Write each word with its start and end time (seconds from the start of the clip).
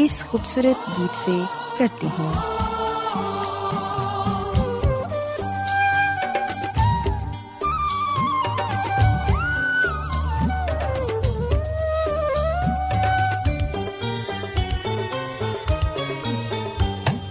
اس 0.00 0.22
خوبصورت 0.28 0.88
گیت 0.88 1.16
سے 1.16 1.36
کرتے 1.78 2.06
ہیں 2.18 2.32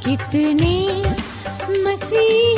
کتنے 0.01 1.01
مسیح 1.83 2.56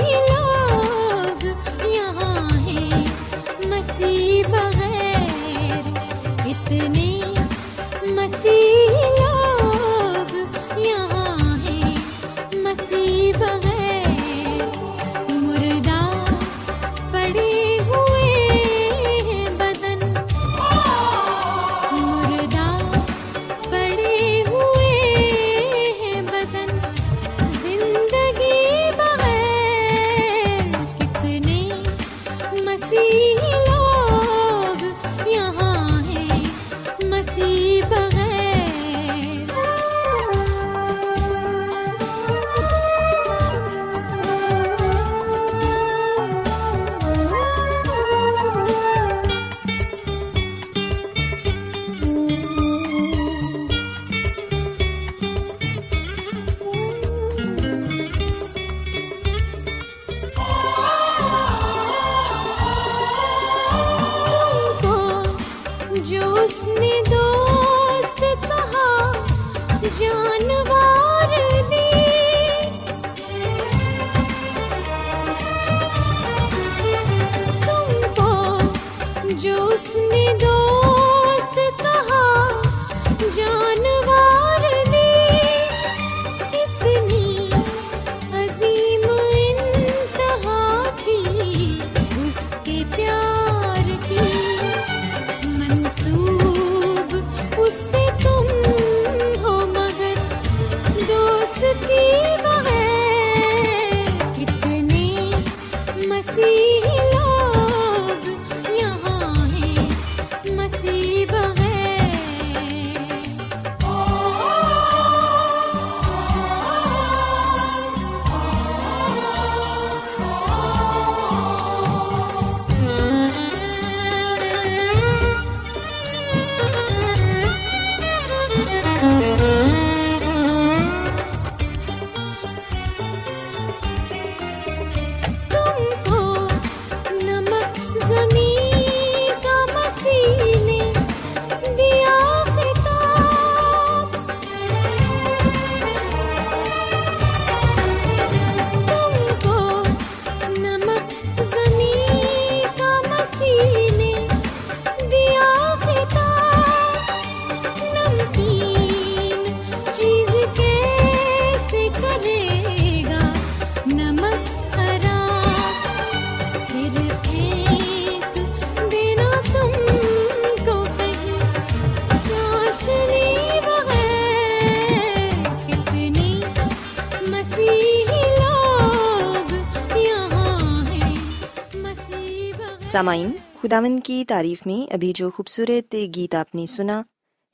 سامعین 182.99 183.31
خداون 183.61 183.99
کی 183.99 184.25
تعریف 184.27 184.65
میں 184.65 184.93
ابھی 184.93 185.13
جو 185.15 185.29
خوبصورت 185.29 185.95
گیت 186.15 186.35
آپ 186.35 186.55
نے 186.55 186.65
سنا، 186.65 187.01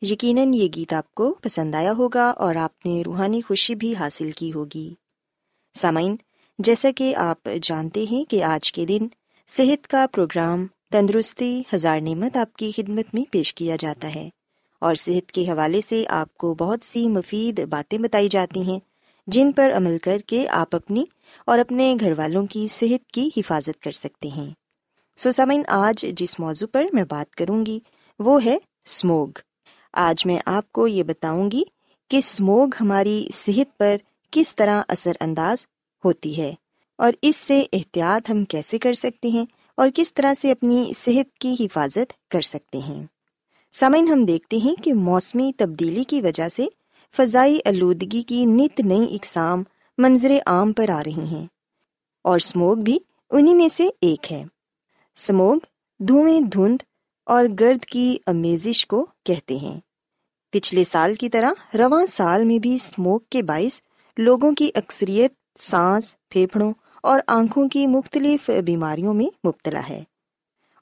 یقیناً 0.02 0.54
یہ 0.54 0.68
گیت 0.76 0.94
آپ 0.94 1.16
کو 1.16 1.36
پسند 1.42 1.76
آیا 1.76 1.94
ہوگا 1.98 2.30
اور 2.30 2.56
آپ 2.56 2.86
نے 2.86 3.04
روحانی 3.06 3.42
خوشی 3.42 3.76
بھی 3.76 3.96
حاصل 3.96 4.32
کی 4.32 4.54
ہوگی۔ 4.54 4.94
سامعین، 5.82 6.16
جیسا 6.60 6.90
کہ 6.96 7.16
آپ 7.16 7.50
جانتے 7.62 8.06
ہیں 8.12 8.30
کہ 8.30 8.44
آج 8.44 8.74
کے 8.74 8.86
دن 8.86 9.08
صحت 9.48 9.88
کا 9.88 10.06
پروگرام 10.12 10.66
تندرستی 10.92 11.64
ہزار 11.74 12.00
نعمت 12.00 12.38
آپ 12.38 12.54
کی 12.54 12.72
خدمت 12.76 13.14
میں 13.14 13.32
پیش 13.32 13.54
کیا 13.54 13.76
جاتا 13.80 14.16
ہے 14.16 14.30
اور 14.80 14.96
صحت 14.96 15.32
کے 15.32 15.52
حوالے 15.52 15.82
سے 15.82 16.04
آپ 16.10 16.34
کو 16.34 16.54
بہت 16.54 16.86
سی 16.86 17.08
مفید 17.08 17.68
باتیں 17.68 17.98
بتائی 17.98 18.30
جاتی 18.30 18.62
ہیں 18.62 18.80
جن 19.28 19.52
پر 19.52 19.72
عمل 19.78 19.98
کر 19.98 20.18
کے 20.28 20.48
آپ 20.50 20.76
اپنی 20.76 21.04
اور 21.46 21.60
اپنے 21.60 21.96
گھر 22.00 22.14
والوں 22.18 22.46
کی 22.46 22.68
صحت 22.68 23.12
کی 23.12 23.30
حفاظت 23.38 23.82
کر 23.82 23.92
سکتے 23.92 24.28
ہیں۔ 24.28 24.65
سو 25.18 25.32
سامعین، 25.32 25.64
آج 25.68 26.06
جس 26.14 26.40
موضوع 26.40 26.68
پر 26.72 26.86
میں 26.94 27.04
بات 27.10 27.36
کروں 27.36 27.66
گی، 27.66 27.80
وہ 28.20 28.46
ہے 28.46 28.58
اسموگ 28.86 29.28
آج 29.94 30.26
میں 30.26 30.38
آپ 30.46 30.72
کو 30.72 30.88
یہ 30.88 31.04
بتاؤں 31.04 31.52
گی 31.52 31.64
کہ 32.10 32.18
اسموگ 32.18 32.70
ہماری 32.82 33.28
صحت 33.34 33.78
پر 33.78 33.96
کس 34.32 34.56
طرح 34.56 34.82
اثر 34.88 35.12
انداز 35.20 35.66
ہوتی 36.06 36.42
ہے 36.42 36.54
اور 36.98 37.14
اس 37.22 37.36
سے 37.36 37.64
احتیاط 37.74 38.30
ہم 38.30 38.46
کیسے 38.46 38.78
کر 38.78 38.94
سکتے 38.94 39.28
ہیں 39.28 39.46
اور 39.78 39.90
کس 39.96 40.14
طرح 40.14 40.34
سے 40.42 40.52
اپنی 40.52 40.92
صحت 40.96 41.38
کی 41.38 41.56
حفاظت 41.60 42.30
کر 42.32 42.42
سکتے 42.42 42.78
ہیں۔ 42.78 43.04
سامعین، 43.74 44.08
ہم 44.08 44.26
دیکھتے 44.26 44.58
ہیں 44.58 44.76
کہ 44.84 44.94
موسمی 44.94 45.52
تبدیلی 45.58 46.04
کی 46.04 46.22
وجہ 46.22 46.50
سے 46.50 46.66
فضائی 47.18 47.60
آلودگی 47.66 48.22
کی 48.22 48.46
نت 48.46 48.80
نئی 48.80 49.16
اقسام 49.16 49.64
منظر 49.98 50.32
عام 50.46 50.74
پر 50.74 50.90
آ 50.90 51.04
رہی 51.06 51.26
ہیں 51.32 51.46
اور 52.22 52.36
اسموگ 52.36 52.78
بھی 52.78 53.00
انہی 53.32 53.54
میں 53.54 53.68
سے 53.78 53.90
ایک 54.02 54.32
ہے۔ 54.32 54.44
سموگ 55.16 55.58
دھوئیں 56.00 56.42
دھند 56.42 56.78
اور 57.26 57.46
گرد 57.60 57.86
کی 57.86 58.18
امیزش 58.26 58.88
کو 58.88 59.06
کہتے 59.26 59.56
ہیں۔ 59.56 59.80
پچھلے 60.52 60.84
سال 60.84 61.16
کی 61.16 61.30
طرح 61.30 61.78
رواں 61.78 62.06
سال 62.06 62.46
میں 62.46 62.60
بھی 62.60 62.76
اسموک 62.76 63.30
کے 63.30 63.44
باعث 63.44 63.80
لوگوں 64.18 64.52
کی 64.52 64.70
اکثریت 64.76 65.60
سانس، 65.60 66.16
پھیپھڑوں 66.30 66.74
اور 67.04 67.20
آنکھوں 67.28 67.70
کی 67.70 67.88
مختلف 67.88 68.50
بیماریوں 68.66 69.14
میں 69.14 69.48
مبتلا 69.48 69.82
ہے۔ 69.90 70.04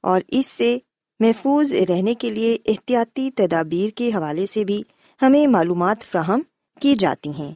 اور 0.02 0.22
اس 0.28 0.46
سے 0.46 0.78
محفوظ 1.20 1.74
رہنے 1.74 2.16
کے 2.16 2.30
لیے 2.30 2.58
احتیاطی 2.66 3.32
تدابیر 3.32 3.90
کے 3.90 4.10
حوالے 4.10 4.46
سے 4.46 4.64
بھی 4.64 4.84
ہمیں 5.22 5.48
معلومات 5.48 5.98
فراہم 6.12 6.42
کی 6.80 6.96
جاتی 6.96 7.30
ہیں۔ 7.30 7.52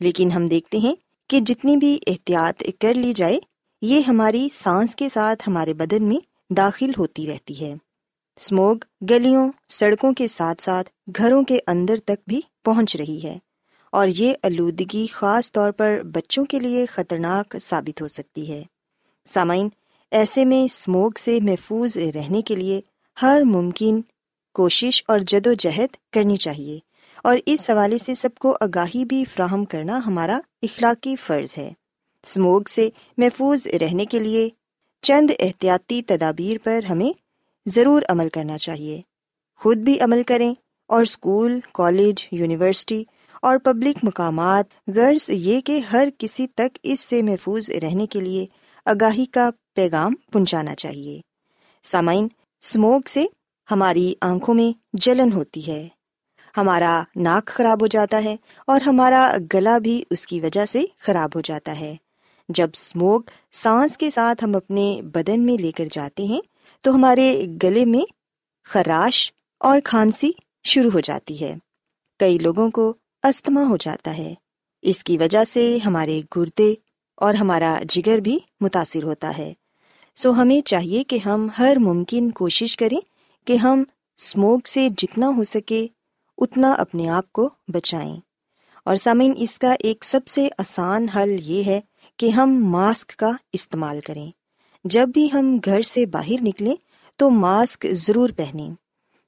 لیکن 0.00 0.30
ہم 0.30 0.48
دیکھتے 0.48 0.78
ہیں 0.78 0.94
کہ 1.28 1.40
جتنی 1.40 1.76
بھی 1.76 1.98
احتیاط 2.06 2.62
کر 2.80 2.94
لی 2.94 3.12
جائے 3.12 3.38
یہ 3.82 4.00
ہماری 4.00 4.48
سانس 4.54 4.96
کے 4.96 5.08
ساتھ 5.12 5.48
ہمارے 5.48 5.74
بدن 5.74 6.04
میں 6.04 6.52
داخل 6.52 6.90
ہوتی 6.98 7.26
رہتی 7.26 7.60
ہے۔ 7.60 7.74
اسموگ 8.36 8.76
گلیوں، 9.10 9.52
سڑکوں 9.68 10.12
کے 10.12 10.28
ساتھ 10.28 10.62
ساتھ 10.62 10.90
گھروں 11.18 11.44
کے 11.44 11.58
اندر 11.66 11.96
تک 12.04 12.28
بھی 12.28 12.40
پہنچ 12.64 12.96
رہی 12.96 13.22
ہے 13.22 13.38
اور 13.92 14.08
یہ 14.08 14.34
آلودگی 14.42 15.06
خاص 15.06 15.52
طور 15.52 15.70
پر 15.70 16.00
بچوں 16.04 16.44
کے 16.44 16.60
لیے 16.60 16.86
خطرناک 16.86 17.56
ثابت 17.62 18.02
ہو 18.02 18.06
سکتی 18.06 18.52
ہے۔ 18.52 18.62
سامعین، 19.24 19.68
ایسے 20.10 20.44
میں 20.44 20.64
اسموگ 20.64 21.10
سے 21.20 21.38
محفوظ 21.42 21.96
رہنے 21.96 22.42
کے 22.42 22.56
لیے 22.56 22.80
ہر 23.22 23.42
ممکن 23.44 24.00
کوشش 24.54 25.04
اور 25.08 25.18
جد 25.18 25.46
و 25.46 25.52
جہد 25.52 26.12
کرنی 26.12 26.36
چاہیے 26.36 26.78
اور 27.24 27.36
اس 27.46 27.70
حوالے 27.70 27.98
سے 27.98 28.14
سب 28.14 28.30
کو 28.38 28.56
آگاہی 28.60 29.04
بھی 29.04 29.24
فراہم 29.24 29.64
کرنا 29.64 30.00
ہمارا 30.06 30.40
اخلاقی 30.62 31.16
فرض 31.16 31.54
ہے۔ 31.58 31.72
اسموگ 32.26 32.62
سے 32.70 32.88
محفوظ 33.18 33.66
رہنے 33.66 34.04
کے 34.04 34.18
لیے 34.18 34.48
چند 35.02 35.30
احتیاطی 35.38 36.02
تدابیر 36.02 36.56
پر 36.64 36.84
ہمیں 36.84 37.18
ضرور 37.66 38.02
عمل 38.08 38.28
کرنا 38.28 38.58
چاہیے۔ 38.58 39.00
خود 39.56 39.76
بھی 39.76 40.00
عمل 40.00 40.22
کریں 40.22 40.54
اور 40.86 41.02
اسکول 41.02 41.60
کالج، 41.74 42.28
یونیورسٹی 42.32 43.04
اور 43.42 43.56
پبلک 43.58 43.96
مقامات، 44.02 44.64
غرض 44.88 45.30
یہ 45.30 45.60
کہ 45.60 45.78
ہر 45.78 46.08
کسی 46.18 46.46
تک 46.46 46.78
اس 46.82 47.00
سے 47.00 47.22
محفوظ 47.22 47.70
رہنے 47.70 48.06
کے 48.06 48.20
لیے 48.20 48.46
آگاہی 48.84 49.24
کا 49.24 49.50
پیغام 49.74 50.14
پہنچانا 50.32 50.74
چاہیے۔ 50.74 51.20
سامعین 51.82 52.28
اسموگ 52.62 53.00
سے 53.06 53.24
ہماری 53.70 54.14
آنکھوں 54.20 54.54
میں 54.54 54.78
جلن 54.92 55.32
ہوتی 55.32 55.66
ہے۔ 55.66 55.88
ہمارا 56.56 57.02
ناک 57.16 57.46
خراب 57.46 57.80
ہو 57.80 57.86
جاتا 57.86 58.24
ہے 58.24 58.36
اور 58.66 58.80
ہمارا 58.80 59.36
گلا 59.54 59.78
بھی 59.78 60.02
اس 60.10 60.26
کی 60.26 60.40
وجہ 60.40 60.66
سے 60.66 60.84
خراب 60.98 61.30
ہو 61.34 61.40
جاتا 61.40 61.80
ہے۔ 61.80 61.96
جب 62.48 62.70
اسموگ 62.72 63.20
سانس 63.52 63.98
کے 63.98 64.10
ساتھ 64.10 64.44
ہم 64.44 64.56
اپنے 64.56 65.00
بدن 65.02 65.40
میں 65.40 65.62
لے 65.62 65.72
کر 65.72 65.84
جاتے 65.92 66.24
ہیں، 66.24 66.40
تو 66.80 66.94
ہمارے 66.94 67.46
گلے 67.62 67.84
میں 67.84 68.12
خراش 68.64 69.32
اور 69.60 69.80
کھانسی 69.84 70.30
شروع 70.64 70.90
ہو 70.94 71.00
جاتی 71.00 71.40
ہے۔ 71.40 71.54
کئی 72.18 72.38
لوگوں 72.38 72.70
کو 72.70 72.94
استھما 73.22 73.64
ہو 73.68 73.76
جاتا 73.76 74.18
ہے۔ 74.18 74.34
اس 74.82 75.04
کی 75.04 75.18
وجہ 75.18 75.44
سے 75.44 75.78
ہمارے 75.86 76.22
گردے 76.36 76.74
اور 77.16 77.34
ہمارا 77.34 77.78
جگر 77.88 78.18
بھی 78.18 78.38
متاثر 78.60 79.02
ہوتا 79.02 79.38
ہے۔ 79.38 79.52
سو 80.16 80.30
ہمیں 80.30 80.66
چاہیے 80.66 81.04
کہ 81.04 81.18
ہم 81.26 81.48
ہر 81.58 81.76
ممکن 81.80 82.30
کوشش 82.30 82.76
کریں 82.76 83.00
کہ 83.46 83.56
ہم 83.56 83.82
اسموگ 84.18 84.58
سے 84.64 84.88
جتنا 84.96 85.28
ہو 85.36 85.44
سکے 85.44 85.86
اتنا 86.38 86.72
اپنے 86.72 87.08
آپ 87.08 87.32
کو 87.32 87.48
بچائیں۔ 87.68 88.16
اور 88.84 88.96
سامعین، 88.96 89.32
اس 89.36 89.58
کا 89.58 89.74
ایک 89.78 90.04
سب 90.04 90.26
سے 90.26 90.48
آسان 90.58 91.08
حل 91.08 91.36
یہ 91.40 91.64
ہے 91.64 91.80
کہ 92.22 92.30
ہم 92.30 92.64
ماسک 92.64 93.08
کا 93.16 93.30
استعمال 93.52 94.00
کریں۔ 94.00 94.30
جب 94.84 95.08
بھی 95.08 95.28
ہم 95.32 95.58
گھر 95.64 95.82
سے 95.82 96.06
باہر 96.06 96.42
نکلیں 96.42 96.76
تو 97.16 97.30
ماسک 97.30 97.86
ضرور 97.92 98.30
پہنیں۔ 98.36 98.70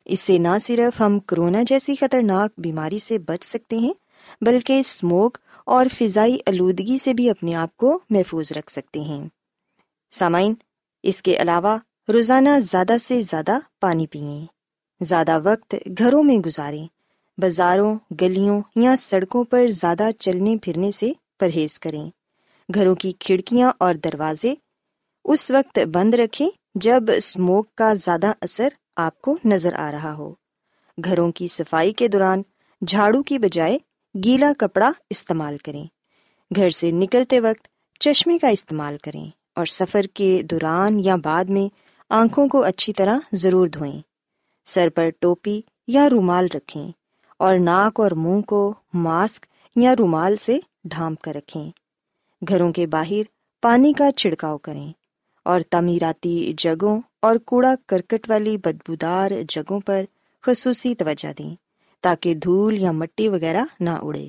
اس 0.05 0.20
سے 0.20 0.38
نہ 0.38 0.49
صرف 0.67 1.00
ہم 1.00 1.19
کرونا 1.19 1.62
جیسی 1.67 1.96
خطرناک 1.96 2.50
بیماری 2.58 2.99
سے 2.99 3.19
بچ 3.19 3.44
سکتے 3.44 3.79
ہیں، 3.79 3.93
بلکہ 4.41 4.81
اسموک 4.81 5.38
اور 5.67 5.87
فضائی 5.99 6.38
آلودگی 6.46 6.99
سے 6.99 7.14
بھی 7.14 7.31
اپنے 7.31 7.55
آپ 7.55 7.76
کو 7.76 7.99
محفوظ 8.11 8.52
رکھ 8.52 8.73
سکتے 8.73 9.00
ہیں۔ 9.00 9.29
سامعین، 10.11 10.55
اس 11.02 11.23
کے 11.23 11.37
علاوہ 11.37 11.79
روزانہ 12.08 12.49
زیادہ 12.62 12.96
سے 13.00 13.23
زیادہ 13.23 13.58
پانی 13.81 14.06
پئیں 14.06 14.46
زیادہ 15.00 15.41
وقت 15.44 15.75
گھروں 15.99 16.23
میں 16.23 16.37
گزاریں۔ 16.37 16.87
بازاروں، 17.38 17.99
گلیوں 18.20 18.61
یا 18.76 18.96
سڑکوں 18.99 19.44
پر 19.44 19.69
زیادہ 19.69 20.08
چلنے 20.19 20.56
پھرنے 20.62 20.91
سے 20.91 21.12
پرہیز 21.41 21.79
کریں۔ 21.79 22.11
گھروں 22.75 22.95
کی 22.95 23.13
کھڑکیاں 23.13 23.73
اور 23.79 23.95
دروازے، 23.95 24.55
اس 25.25 25.51
وقت 25.51 25.79
بند 25.79 26.15
رکھیں 26.15 26.51
جب 26.75 27.03
اسموک 27.17 27.75
کا 27.75 27.95
زیادہ 27.95 28.33
اثر 28.41 28.69
آپ 28.97 29.23
کو 29.23 29.39
نظر 29.45 29.73
آ 29.73 29.93
رہا 29.93 30.15
ہو۔ 30.15 30.35
گھروں 31.05 31.33
کی 31.33 31.49
صفائی 31.49 31.93
کے 31.93 32.09
دوران 32.09 32.43
جھاڑو 32.87 33.23
کی 33.23 33.39
بجائے 33.39 33.79
گیلا 34.25 34.53
کپڑا 34.59 34.93
استعمال 35.11 35.59
کریں۔ 35.59 35.87
گھر 36.57 36.71
سے 36.71 36.91
نکلتے 36.91 37.41
وقت 37.41 37.69
چشمے 38.01 38.39
کا 38.39 38.49
استعمال 38.49 38.97
کریں 39.03 39.31
اور 39.55 39.67
سفر 39.67 40.03
کے 40.15 40.43
دوران 40.43 41.01
یا 41.01 41.17
بعد 41.17 41.44
میں 41.44 41.75
آنکھوں 42.11 42.49
کو 42.49 42.63
اچھی 42.63 42.93
طرح 42.93 43.19
ضرور 43.33 43.67
دھوئیں۔ 43.67 44.01
سر 44.65 44.89
پر 44.89 45.09
ٹوپی 45.19 45.61
یا 45.87 46.11
رومال 46.11 46.47
رکھیں 46.55 46.91
اور 47.37 47.59
ناک 47.59 48.01
اور 48.01 48.11
منہ 48.11 48.41
کو 48.41 48.75
ماسک 48.94 49.47
یا 49.77 49.94
رومال 49.99 50.37
سے 50.37 50.59
ڈھانپ 50.85 51.23
کر 51.23 51.35
رکھیں۔ 51.35 51.71
گھروں 52.48 52.72
کے 52.72 52.86
باہر 52.86 53.22
پانی 53.63 53.93
کا 53.93 54.13
چھڑکاؤ 54.13 54.58
کریں 54.58 54.93
اور 55.44 55.60
تعمیراتی 55.60 56.53
جگہوں 56.56 57.01
اور 57.22 57.36
کوڑا 57.36 57.74
کرکٹ 57.89 58.31
والی 58.31 58.56
بدبودار 58.56 59.31
جگہوں 59.48 59.81
پر 59.81 60.05
خصوصی 60.43 60.94
توجہ 60.94 61.32
دیں 61.39 61.55
تاکہ 62.01 62.34
دھول 62.34 62.79
یا 62.79 62.93
مٹی 62.93 63.29
وغیرہ 63.29 63.65
نہ 63.81 63.91
اڑے۔ 63.91 64.29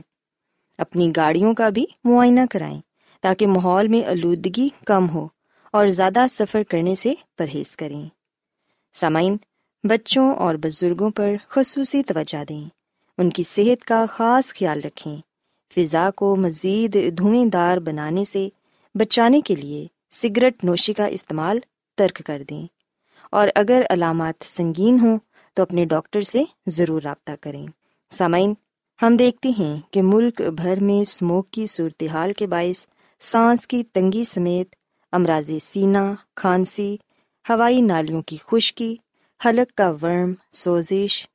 اپنی 0.78 1.12
گاڑیوں 1.16 1.54
کا 1.54 1.70
بھی 1.70 1.86
معائنہ 2.04 2.40
کرائیں 2.52 2.82
تاکہ 3.22 3.48
ماحول 3.48 3.88
میں 3.88 4.06
آلودگی 4.06 4.70
کم 4.86 5.10
ہو 5.10 5.28
اور 5.72 5.88
زیادہ 5.88 6.26
سفر 6.30 6.64
کرنے 6.70 6.96
سے 6.96 7.14
پرہیز 7.38 7.78
کریں۔ 7.78 8.06
سامعین، 8.94 9.38
بچوں 9.84 10.34
اور 10.34 10.56
بزرگوں 10.56 11.10
پر 11.10 11.34
خصوصی 11.48 12.04
توجہ 12.04 12.44
دیں۔ 12.44 12.70
ان 13.18 13.30
کی 13.30 13.44
صحت 13.44 13.86
کا 13.86 14.06
خاص 14.10 14.54
خیال 14.54 14.82
رکھیں۔ 14.82 15.18
فضا 15.74 16.10
کو 16.16 16.36
مزید 16.36 17.18
دھوئیں 17.18 17.46
دار 17.46 17.78
بنانے 17.78 18.26
سے 18.26 18.50
بچانے 18.96 19.42
کے 19.42 19.56
لیے 19.56 19.88
سگریٹ 20.12 20.64
نوشی 20.64 20.94
کا 20.94 21.06
استعمال 21.06 21.60
ترک 21.98 22.22
کر 22.26 22.44
دیں۔ 22.50 22.68
اور 23.32 23.48
اگر 23.56 23.82
علامات 23.90 24.44
سنگین 24.44 25.00
ہوں 25.00 25.18
تو 25.54 25.62
اپنے 25.62 25.86
ڈاکٹر 25.86 26.22
سے 26.22 26.44
ضرور 26.68 27.02
رابطہ 27.02 27.32
کریں۔ 27.42 27.66
سامعین، 28.10 28.54
ہم 29.02 29.18
دیکھتے 29.18 29.50
ہیں 29.50 29.80
کہ 29.92 30.02
ملک 30.02 30.42
بھر 30.42 30.84
میں 30.84 31.02
اسموک 31.02 31.50
کی 31.50 31.68
صورتحال 31.68 32.34
کے 32.34 32.48
باعث 32.48 32.86
سانس 33.20 33.68
کی 33.68 33.84
تنگی 33.84 34.24
سمیت 34.24 34.76
امراض 35.12 35.50
سینہ 35.64 36.14
کھانسی، 36.36 36.98
ہوائی 37.50 37.82
نالیوں 37.82 38.22
کی 38.22 38.38
خشکی، 38.48 38.96
حلق 39.46 39.78
کا 39.78 39.94
ورم، 40.02 40.32
سوزش، 40.52 41.28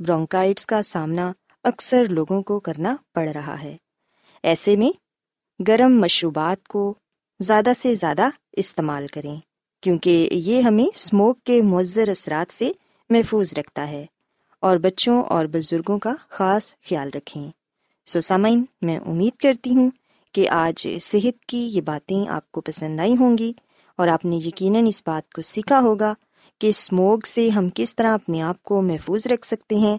برونکائٹس 0.00 0.66
کا 0.66 0.82
سامنا 0.82 1.32
اکثر 1.64 2.04
لوگوں 2.04 2.42
کو 2.42 2.60
کرنا 2.60 2.96
پڑ 3.14 3.28
رہا 3.28 3.62
ہے۔ 3.62 3.76
ایسے 4.42 4.76
میں 4.76 4.90
گرم 5.68 6.00
مشروبات 6.00 6.68
کو 6.68 6.94
زیادہ 7.40 7.72
سے 7.76 7.94
زیادہ 7.94 8.28
استعمال 8.52 9.06
کریں، 9.06 9.36
کیونکہ 9.80 10.28
یہ 10.32 10.60
ہمیں 10.60 10.84
اسموک 10.84 11.42
کے 11.44 11.62
مؤثر 11.62 12.08
اثرات 12.08 12.52
سے 12.52 12.72
محفوظ 13.10 13.54
رکھتا 13.56 13.88
ہے 13.88 14.06
اور 14.60 14.76
بچوں 14.76 15.22
اور 15.22 15.44
بزرگوں 15.44 15.98
کا 15.98 16.14
خاص 16.28 16.74
خیال 16.88 17.10
رکھیں۔ 17.14 17.50
سو 18.06 18.20
سامعین، 18.20 18.64
میں 18.82 18.98
امید 18.98 19.40
کرتی 19.40 19.74
ہوں 19.74 19.90
کہ 20.32 20.48
آج 20.48 20.88
صحت 21.00 21.46
کی 21.46 21.58
یہ 21.58 21.80
باتیں 21.80 22.28
آپ 22.28 22.52
کو 22.52 22.60
پسند 22.60 23.00
آئی 23.00 23.16
ہوں 23.20 23.38
گی 23.38 23.52
اور 23.96 24.08
آپ 24.08 24.24
نے 24.24 24.36
یقیناً 24.36 24.86
اس 24.86 25.02
بات 25.06 25.32
کو 25.32 25.42
سیکھا 25.42 25.80
ہوگا 25.80 26.14
کہ 26.58 26.66
اسموگ 26.66 27.18
سے 27.26 27.48
ہم 27.48 27.68
کس 27.74 27.96
طرح 27.96 28.14
اپنے 28.14 28.42
آپ 28.42 28.62
کو 28.62 28.82
محفوظ 28.82 29.26
رکھ 29.26 29.46
سکتے 29.46 29.76
ہیں 29.76 29.98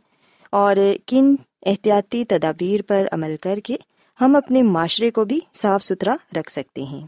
اور 0.52 0.76
کن 1.08 1.36
احتیاطی 1.66 2.26
تدابیر 2.26 2.82
پر 2.88 3.08
عمل 3.12 3.36
کر 3.42 3.60
کے 3.60 3.78
ہم 4.22 4.36
اپنے 4.36 4.62
معاشرے 4.62 5.12
کو 5.12 5.26
بھی 5.26 5.40
صاف 5.54 5.84
ستھرا 5.84 6.16
رکھ 6.36 6.52
سکتے 6.52 6.84
ہیں۔ 6.84 7.08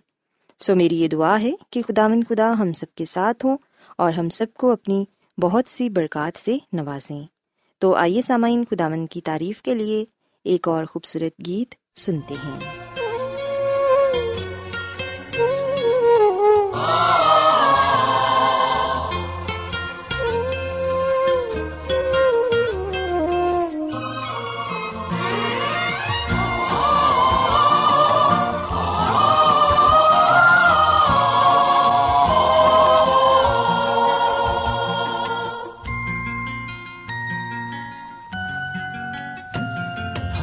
سو 0.60 0.76
میری 0.76 1.02
یہ 1.02 1.08
دعا 1.08 1.42
ہے 1.42 1.52
کہ 1.70 1.82
خدا 1.82 2.08
مند 2.08 2.24
خدا 2.30 2.54
ہم 2.60 2.74
سب 2.74 2.96
کے 2.96 3.06
ساتھ 3.06 3.46
ہوں 3.46 3.58
اور 3.98 4.12
ہم 4.12 4.30
سب 4.30 4.46
کو 4.54 4.72
اپنی 4.72 5.06
بہت 5.38 5.70
سی 5.70 5.90
برکات 5.90 6.40
سے 6.40 6.58
نوازیں۔ 6.74 7.24
تو 7.80 7.96
آئیے 7.96 8.22
سامعین 8.22 8.64
خدا 8.70 8.88
مند 8.88 9.08
کی 9.12 9.22
تعریف 9.22 9.62
کے 9.62 9.76
لیے 9.76 10.06
ایک 10.44 10.68
اور 10.68 10.86
خوبصورت 10.86 11.46
گیت 11.46 12.00
سنتے 12.00 12.34
ہیں۔ 12.34 12.60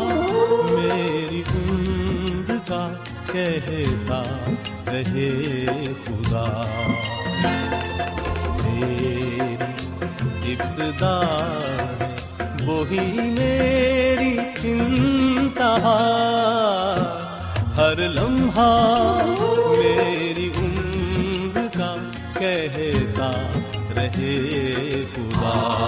میری 0.71 1.43
عمر 1.55 2.55
کا 2.67 2.87
کہتا 3.33 4.23
رہے 4.87 5.65
خدا۔ 6.05 6.65
میری 8.63 9.57
ابتدا 10.53 11.21
وہی 12.67 13.21
میری 13.21 14.39
انتہا۔ 14.63 16.05
ہر 17.79 17.99
لمحہ 18.09 18.71
میری 19.79 20.49
عمر 20.59 21.67
کا 21.79 21.95
کہتا 22.39 23.31
رہے 23.97 25.05
خدا۔ 25.15 25.88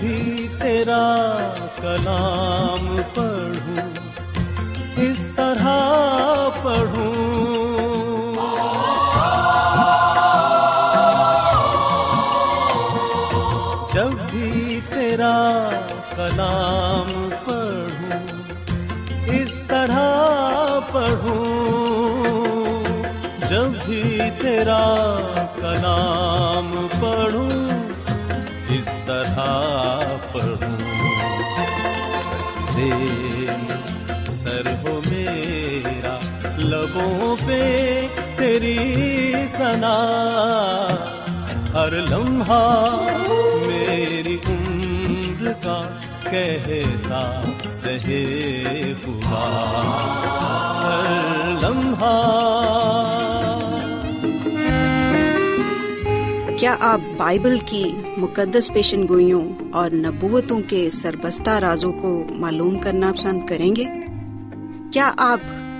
بھی 0.00 0.48
تیرا 0.58 1.04
کلام 1.80 2.96
پڑھوں 3.14 3.86
اس 5.02 5.20
طرح 5.36 5.68
پڑھوں۔ 6.62 7.57
لبوں 36.98 37.36
پہ 37.46 38.06
تیری 38.36 38.76
سنا 39.48 39.96
ہر 41.74 41.92
لمحہ 41.92 42.88
میری 43.66 44.38
عمر 44.48 45.52
کا 45.62 45.82
کہتا 46.30 47.42
رہے 47.84 48.92
خدا 49.04 49.46
ہر 50.82 51.54
لمحہ۔ 51.62 52.24
کیا 56.58 56.76
آپ 56.80 57.00
بائبل 57.16 57.58
کی 57.66 57.84
مقدس 58.16 58.72
پیشن 58.72 59.08
گوئیوں 59.08 59.48
اور 59.72 59.90
نبوتوں 59.90 60.60
کے 60.68 60.90
سربستہ 60.90 61.50
رازوں 61.50 61.92
کو 61.92 62.24
معلوم 62.30 62.78
کرنا 62.78 63.12
پسند 63.18 63.46
کریں 63.46 63.76
گے؟ 63.76 63.84
کیا 64.92 65.12
آپ 65.16 65.40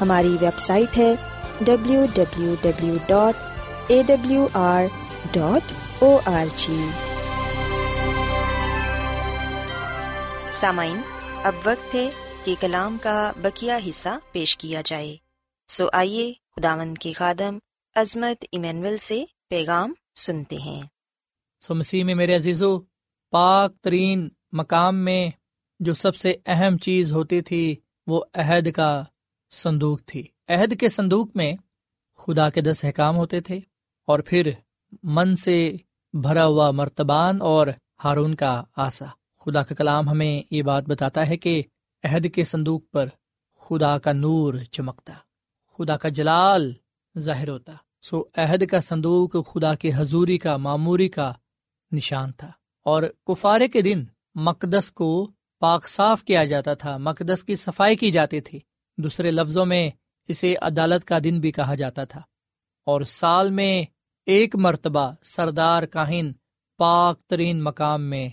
ہماری 0.00 0.36
ویب 0.40 0.58
سائٹ 0.58 0.98
ہے 0.98 1.14
W 1.60 2.04
W 2.14 2.54
W 2.62 2.94
dot 3.06 3.34
A 3.86 4.02
W 4.06 4.46
R 4.52 4.82
dot 5.32 5.72
O 6.02 6.18
R 6.24 6.46
G 6.56 6.88
سامعین، 10.52 11.00
اب 11.42 11.54
وقت 11.64 11.94
ہے 11.94 12.10
کہ 12.44 12.54
کلام 12.60 12.96
کا 13.02 13.32
بکیا 13.42 13.78
حصہ 13.88 14.08
پیش 14.32 14.56
کیا 14.56 14.82
جائے۔ 14.84 15.16
سو 15.68 15.86
آئیے 15.92 16.32
خداون 16.56 16.94
کے 16.94 17.12
خادم 17.12 17.58
عظمت 17.94 18.44
ایمینول 18.52 18.98
سے 18.98 19.24
پیغام 19.50 19.92
سنتے 20.16 20.56
ہیں۔ 20.56 20.82
سو 21.60 21.74
مسیح 21.74 22.04
میں 22.04 22.14
میرے 22.14 22.34
عزیزو، 22.34 22.78
پاک 23.30 23.74
ترین 23.80 24.28
مقام 24.52 25.04
میں 25.04 25.30
جو 25.80 25.94
سب 25.94 26.16
سے 26.16 26.34
اہم 26.46 26.78
چیز 26.78 27.12
ہوتی 27.12 27.40
تھی 27.40 27.76
وہ 28.06 28.22
عہد 28.34 28.72
کا 28.72 29.04
صندوق 29.52 30.00
تھی۔ 30.06 30.22
عہد 30.48 30.80
کے 30.80 30.88
صندوق 30.88 31.28
میں 31.34 31.52
خدا 32.18 32.50
کے 32.50 32.60
دس 32.60 32.84
احکام 32.84 33.16
ہوتے 33.16 33.40
تھے 33.40 33.60
اور 34.06 34.20
پھر 34.20 34.50
من 35.02 35.36
سے 35.36 35.76
بھرا 36.12 36.46
ہوا 36.46 36.70
مرتبان 36.70 37.42
اور 37.42 37.66
ہارون 38.04 38.34
کا 38.34 38.64
آسا۔ 38.76 39.04
خدا 39.44 39.62
کا 39.62 39.74
کلام 39.74 40.08
ہمیں 40.08 40.42
یہ 40.50 40.62
بات 40.62 40.84
بتاتا 40.88 41.28
ہے 41.28 41.36
کہ 41.36 41.62
عہد 42.04 42.26
کے 42.34 42.44
صندوق 42.44 42.90
پر 42.90 43.06
خدا 43.60 43.98
کا 43.98 44.12
نور 44.12 44.54
چمکتا، 44.70 45.12
خدا 45.78 45.96
کا 45.96 46.08
جلال 46.08 46.72
ظاہر 47.18 47.48
ہوتا۔ 47.48 47.72
سو 48.02 48.22
عہد 48.36 48.66
کا 48.66 48.80
صندوق 48.80 49.36
خدا 49.52 49.74
کے 49.74 49.90
حضوری 49.94 50.38
کا 50.38 50.56
معموری 50.56 51.08
کا 51.08 51.32
نشان 51.92 52.32
تھا۔ 52.32 52.50
اور 52.84 53.02
کفارے 53.26 53.68
کے 53.68 53.80
دن 53.80 54.02
مقدس 54.34 54.92
کو 54.92 55.30
پاک 55.58 55.88
صاف 55.88 56.22
کیا 56.22 56.44
جاتا 56.44 56.74
تھا، 56.74 56.96
مقدس 56.96 57.44
کی 57.44 57.54
صفائی 57.54 57.96
کی 57.96 58.10
جاتی 58.10 58.40
تھی۔ 58.40 58.60
دوسرے 59.02 59.30
لفظوں 59.30 59.66
میں 59.66 59.90
اسے 60.28 60.54
عدالت 60.62 61.04
کا 61.04 61.18
دن 61.24 61.40
بھی 61.40 61.52
کہا 61.52 61.74
جاتا 61.74 62.04
تھا۔ 62.04 62.22
اور 62.86 63.00
سال 63.00 63.50
میں 63.50 63.84
ایک 64.26 64.56
مرتبہ 64.56 65.12
سردار 65.22 65.82
کاہن 65.82 66.32
پاک 66.78 67.20
ترین 67.20 67.62
مقام 67.62 68.02
میں 68.02 68.28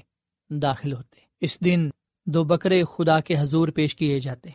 داخل 0.50 0.94
ہوتے۔ 0.94 1.20
اس 1.42 1.60
دن 1.60 1.90
دو 2.26 2.44
بکرے 2.44 2.84
خدا 2.84 3.20
کے 3.20 3.40
حضور 3.40 3.68
پیش 3.68 3.96
کیے 3.96 4.20
جاتے۔ 4.20 4.50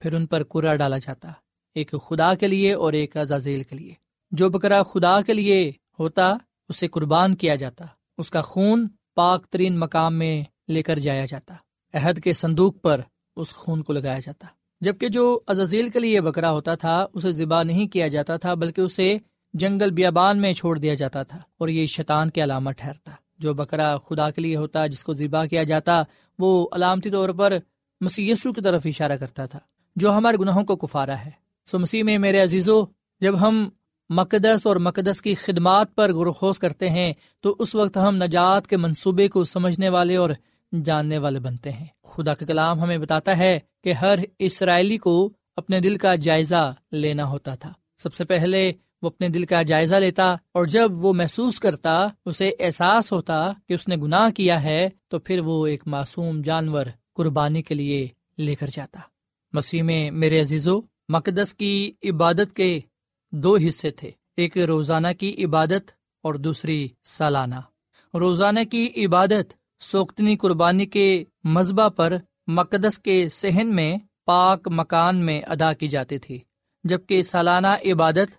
پھر 0.00 0.14
ان 0.14 0.26
پر 0.26 0.42
کرا 0.42 0.76
ڈالا 0.76 0.98
جاتا۔ 0.98 1.32
ایک 1.74 1.94
خدا 2.08 2.34
کے 2.34 2.46
لیے 2.46 2.72
اور 2.72 2.92
ایک 2.92 3.16
عزازیل 3.16 3.62
کے 3.62 3.76
لیے۔ 3.76 3.94
جو 4.30 4.48
بکرا 4.48 4.82
خدا 4.82 5.22
کے 5.22 5.32
لیے 5.32 5.72
ہوتا، 5.98 6.36
اسے 6.68 6.88
قربان 6.88 7.36
کیا 7.36 7.54
جاتا۔ 7.54 7.84
اس 8.18 8.30
کا 8.30 8.42
خون 8.42 8.88
پاک 9.14 9.46
ترین 9.46 9.78
مقام 9.78 10.14
میں 10.14 10.44
لے 10.68 10.82
کر 10.82 10.98
جایا 10.98 11.24
جاتا۔ 11.24 11.54
عہد 11.94 12.20
کے 12.20 12.32
صندوق 12.32 12.82
پر 12.82 13.00
اس 13.36 13.48
خون 13.48 13.82
کو 13.82 13.92
لگایا 13.92 14.18
جاتا۔ 14.18 14.46
جبکہ 14.82 15.08
جو 15.08 15.40
عزازیل 15.46 15.88
کے 15.88 15.98
لیے 15.98 16.20
بکرا 16.20 16.50
ہوتا 16.50 16.74
تھا، 16.74 17.06
اسے 17.14 17.30
ذبح 17.30 17.62
نہیں 17.62 17.86
کیا 17.86 18.08
جاتا 18.08 18.36
تھا، 18.36 18.54
بلکہ 18.54 18.80
اسے 18.80 19.18
جنگل 19.54 19.90
بیابان 19.90 20.38
میں 20.38 20.52
چھوڑ 20.52 20.78
دیا 20.78 20.94
جاتا 20.94 21.22
تھا 21.22 21.38
اور 21.58 21.68
یہ 21.68 21.86
شیطان 21.86 22.30
کے 22.30 22.44
علامت 22.44 22.78
ٹھہرتا۔ 22.78 23.12
جو 23.38 23.54
بکرا 23.54 23.96
خدا 23.98 24.30
کے 24.30 24.42
لیے 24.42 24.56
ہوتا، 24.56 24.86
جس 24.86 25.04
کو 25.04 25.12
ذبح 25.12 25.44
کیا 25.44 25.62
جاتا، 25.62 26.02
وہ 26.38 26.68
علامتی 26.72 27.10
طور 27.10 27.28
پر 27.28 27.52
مسیسو 28.00 28.52
کی 28.52 28.60
طرف 28.60 28.82
اشارہ 28.84 29.16
کرتا 29.16 29.46
تھا، 29.46 29.58
جو 29.96 30.12
ہمارے 30.12 30.36
گناہوں 30.36 30.64
کو 30.64 30.76
کفارا 30.76 31.18
ہے۔ 31.24 31.30
سو 31.66 31.78
مسیح 31.78 32.02
میں، 32.02 32.18
میرے 32.18 32.40
عزیزو، 32.40 32.84
جب 33.20 33.40
ہم 33.40 33.68
مقدس 34.10 34.66
اور 34.66 34.76
مقدس 34.76 35.22
کی 35.22 35.34
خدمات 35.34 35.94
پر 35.94 36.12
غرخوز 36.12 36.58
کرتے 36.58 36.88
ہیں، 36.88 37.12
تو 37.40 37.56
اس 37.58 37.74
وقت 37.74 37.96
ہم 37.96 38.16
نجات 38.16 38.66
کے 38.66 38.76
منصوبے 38.76 39.28
کو 39.28 39.44
سمجھنے 39.44 39.88
والے 39.88 40.16
اور 40.16 40.30
جاننے 40.84 41.18
والے 41.18 41.38
بنتے 41.38 41.72
ہیں۔ 41.72 41.86
خدا 42.04 42.34
کا 42.34 42.46
کلام 42.46 42.80
ہمیں 42.80 42.98
بتاتا 42.98 43.38
ہے 43.38 43.58
کہ 43.84 43.92
ہر 43.92 44.18
اسرائیلی 44.38 44.98
کو 44.98 45.32
اپنے 45.56 45.80
دل 45.80 45.96
کا 45.96 46.14
جائزہ 46.14 46.74
لینا 46.92 47.24
ہوتا 47.24 47.54
تھا۔ 47.54 47.72
سب 47.98 48.14
سے 48.14 48.24
پہلے 48.24 48.72
وہ 49.02 49.06
اپنے 49.06 49.28
دل 49.28 49.46
کا 49.46 49.62
جائزہ 49.62 49.94
لیتا 49.94 50.32
اور 50.52 50.64
جب 50.64 51.04
وہ 51.04 51.12
محسوس 51.12 51.60
کرتا، 51.60 52.06
اسے 52.24 52.50
احساس 52.58 53.12
ہوتا 53.12 53.52
کہ 53.68 53.74
اس 53.74 53.88
نے 53.88 53.96
گناہ 53.96 54.30
کیا 54.30 54.62
ہے، 54.62 54.88
تو 55.08 55.18
پھر 55.18 55.40
وہ 55.40 55.66
ایک 55.66 55.82
معصوم 55.86 56.42
جانور 56.42 56.86
قربانی 57.14 57.62
کے 57.62 57.74
لیے 57.74 58.08
لے 58.38 58.54
کر 58.54 58.66
جاتا۔ 58.72 59.00
مسیح 59.52 59.82
میں 59.82 60.10
میرے 60.10 60.40
عزیزو، 60.40 60.80
مقدس 61.08 61.54
کی 61.54 61.92
عبادت 62.04 62.56
کے 62.56 62.80
دو 63.32 63.56
حصے 63.56 63.90
تھے۔ 63.90 64.10
ایک 64.36 64.58
روزانہ 64.58 65.08
کی 65.18 65.44
عبادت 65.44 65.90
اور 66.22 66.34
دوسری 66.34 66.88
سالانہ۔ 67.04 67.54
روزانہ 68.14 68.60
کی 68.70 68.88
عبادت 68.96 69.54
سوختنی 69.82 70.36
قربانی 70.36 70.86
کے 70.86 71.24
مذبح 71.44 71.88
پر 71.88 72.12
مقدس 72.48 72.98
کے 72.98 73.28
صحن 73.28 73.74
میں 73.74 73.96
پاک 74.26 74.68
مکان 74.70 75.24
میں 75.26 75.40
ادا 75.46 75.72
کی 75.72 75.88
جاتی 75.88 76.18
تھی، 76.18 76.38
جبکہ 76.84 77.22
سالانہ 77.22 77.74
عبادت 77.84 78.36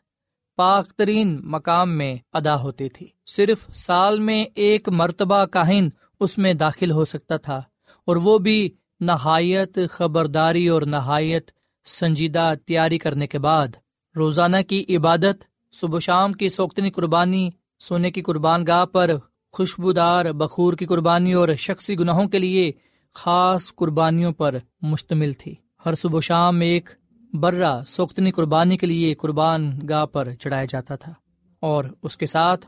پاک 0.57 0.87
ترین 0.87 1.37
مقام 1.43 1.97
میں 1.97 2.15
ادا 2.33 2.55
ہوتی 2.55 2.87
تھی۔ 2.89 3.07
صرف 3.27 3.67
سال 3.75 4.19
میں 4.19 4.43
ایک 4.55 4.89
مرتبہ 4.89 5.43
کاہن 5.45 5.89
اس 6.21 6.37
میں 6.37 6.53
داخل 6.53 6.91
ہو 6.91 7.05
سکتا 7.05 7.37
تھا، 7.37 7.59
اور 8.07 8.15
وہ 8.15 8.37
بھی 8.37 8.69
نہایت 9.01 9.79
خبرداری 9.91 10.67
اور 10.67 10.81
نہایت 10.87 11.51
سنجیدہ 11.85 12.51
تیاری 12.65 12.97
کرنے 12.97 13.27
کے 13.27 13.39
بعد۔ 13.39 13.67
روزانہ 14.15 14.57
کی 14.67 14.83
عبادت، 14.89 15.43
صبح 15.73 15.99
شام 15.99 16.31
کی 16.31 16.49
سوختنی 16.49 16.91
قربانی، 16.91 17.49
سونے 17.81 18.11
کی 18.11 18.21
قربان 18.21 18.67
گاہ 18.67 18.85
پر 18.85 19.11
خوشبودار 19.53 20.31
بخور 20.31 20.73
کی 20.73 20.85
قربانی 20.85 21.33
اور 21.33 21.49
شخصی 21.57 21.99
گناہوں 21.99 22.27
کے 22.27 22.39
لیے 22.39 22.71
خاص 23.13 23.75
قربانیوں 23.75 24.31
پر 24.31 24.55
مشتمل 24.81 25.33
تھی۔ 25.33 25.55
ہر 25.85 25.95
صبح 25.95 26.19
شام 26.19 26.59
ایک 26.61 26.89
برا 27.33 27.81
سوختنی 27.87 28.31
قربانی 28.31 28.77
کے 28.77 28.87
لیے 28.87 29.13
قربان 29.13 29.71
گاہ 29.89 30.05
پر 30.05 30.33
چڑھایا 30.33 30.65
جاتا 30.65 30.95
تھا 30.95 31.13
اور 31.59 31.83
اس 32.03 32.17
کے 32.17 32.25
ساتھ 32.25 32.65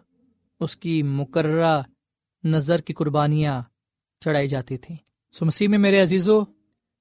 اس 0.60 0.78
کی 0.78 1.04
مقررہ 1.04 1.82
نظر 2.44 2.82
کی 2.82 2.94
قربانیاں 2.94 3.62
چڑھائی 4.20 4.48
جاتی 4.48 4.78
تھیں۔ 4.78 4.98
سمسی 5.34 5.68
میں 5.68 5.78
میرے 5.78 6.02
عزیزو، 6.02 6.42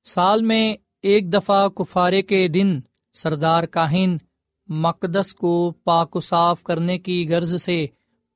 سال 0.05 0.43
میں 0.43 0.77
ایک 1.03 1.33
دفعہ 1.33 1.69
کفارے 1.69 2.23
کے 2.23 2.49
دن 2.49 2.81
سردار 3.13 3.65
کاہن 3.65 4.17
مقدس 4.69 5.35
کو 5.35 5.73
پاک 5.85 6.17
و 6.17 6.21
صاف 6.21 6.63
کرنے 6.63 6.99
کی 6.99 7.27
غرض 7.31 7.63
سے 7.63 7.87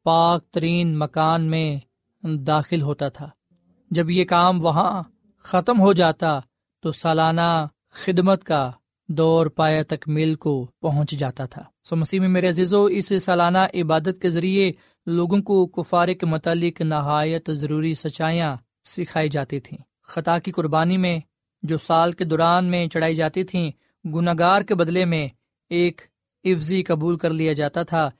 پاک 0.08 0.42
ترین 0.44 0.98
مکان 0.98 1.42
میں 1.42 1.76
داخل 2.22 2.82
ہوتا 2.82 3.08
تھا۔ 3.08 3.28
جب 3.90 4.10
یہ 4.10 4.24
کام 4.24 4.64
وہاں 4.64 5.02
ختم 5.38 5.80
ہو 5.80 5.92
جاتا 5.92 6.38
تو 6.80 6.92
سالانہ 6.92 7.66
خدمت 7.90 8.44
کا 8.44 8.70
دور 9.08 9.46
پایا 9.46 9.82
تکمیل 9.88 10.34
کو 10.34 10.66
پہنچ 10.80 11.10
جاتا 11.10 11.44
تھا۔ 11.44 11.62
سو 11.84 11.96
مسیح 11.96 12.20
میں 12.20 12.28
میرے 12.28 12.48
عزیزو، 12.48 12.84
اس 12.84 13.12
سالانہ 13.22 13.58
عبادت 13.58 14.22
کے 14.22 14.30
ذریعے 14.30 14.72
لوگوں 15.06 15.42
کو 15.42 15.66
کفارے 15.66 16.14
کے 16.14 16.26
متعلق 16.26 16.80
نہایت 16.80 17.50
ضروری 17.52 17.94
سچائیاں 17.94 18.56
سکھائی 18.84 19.28
جاتی 19.28 19.60
تھیں۔ 19.60 19.78
خطا 20.02 20.38
کی 20.38 20.52
قربانی 20.52 20.96
میں 20.96 21.18
جو 21.62 21.78
سال 21.78 22.12
کے 22.12 22.24
دوران 22.24 22.64
میں 22.64 22.86
چڑھائی 22.86 23.14
جاتی 23.14 23.44
تھیں 23.44 23.70
گناگار 24.08 24.62
کے 24.62 24.74
بدلے 24.74 25.04
میں 25.04 25.28
ایک 25.70 26.00
عفظی 26.44 26.82
قبول 26.82 27.16
کر 27.16 27.30
لیا 27.30 27.52
جاتا 27.52 27.82
تھا۔ 27.82 28.10